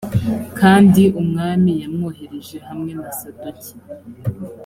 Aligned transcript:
kandi 0.59 1.03
umwami 1.21 1.71
yamwohereje 1.81 2.57
hamwe 2.67 2.91
na 3.01 3.09
sadoki 3.17 3.73